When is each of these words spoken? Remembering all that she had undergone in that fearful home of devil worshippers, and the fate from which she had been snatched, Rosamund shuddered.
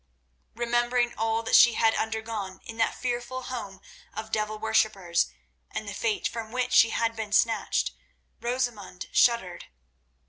Remembering 0.55 1.13
all 1.13 1.43
that 1.43 1.55
she 1.55 1.75
had 1.75 1.93
undergone 1.93 2.59
in 2.63 2.77
that 2.77 2.95
fearful 2.95 3.43
home 3.43 3.79
of 4.15 4.31
devil 4.31 4.57
worshippers, 4.57 5.27
and 5.69 5.87
the 5.87 5.93
fate 5.93 6.27
from 6.27 6.51
which 6.51 6.73
she 6.73 6.89
had 6.89 7.15
been 7.15 7.31
snatched, 7.31 7.91
Rosamund 8.39 9.09
shuddered. 9.11 9.65